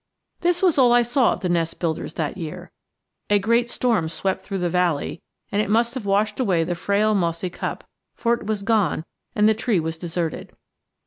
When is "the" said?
1.41-1.47, 4.57-4.67, 6.63-6.73, 9.47-9.53